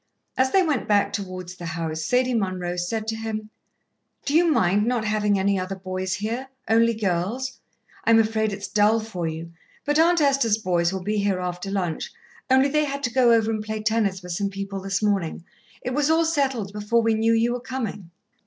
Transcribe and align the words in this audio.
As 0.35 0.49
they 0.49 0.63
went 0.63 0.87
back 0.87 1.13
towards 1.13 1.53
the 1.55 1.67
house, 1.67 2.03
Sadie 2.03 2.33
Munroe 2.33 2.75
said 2.75 3.07
to 3.09 3.15
him: 3.15 3.51
"Do 4.25 4.33
you 4.35 4.45
mind 4.49 4.87
not 4.87 5.05
having 5.05 5.37
any 5.37 5.59
other 5.59 5.75
boys 5.75 6.15
here 6.15 6.47
only 6.67 6.95
girls? 6.95 7.59
I'm 8.03 8.17
afraid 8.17 8.51
it's 8.51 8.67
dull 8.67 8.99
for 8.99 9.27
you, 9.27 9.51
but 9.85 9.99
Aunt 9.99 10.19
Esther's 10.19 10.57
boys 10.57 10.91
will 10.91 11.03
be 11.03 11.19
here 11.19 11.39
after 11.39 11.69
lunch, 11.69 12.11
only 12.49 12.67
they 12.67 12.85
had 12.85 13.03
to 13.03 13.13
go 13.13 13.31
over 13.31 13.51
and 13.51 13.63
play 13.63 13.83
tennis 13.83 14.23
with 14.23 14.31
some 14.31 14.49
people 14.49 14.81
this 14.81 15.03
morning; 15.03 15.45
it 15.83 15.93
was 15.93 16.09
all 16.09 16.25
settled 16.25 16.73
before 16.73 17.03
we 17.03 17.13
knew 17.13 17.33
you 17.33 17.53
were 17.53 17.59
coming." 17.59 18.09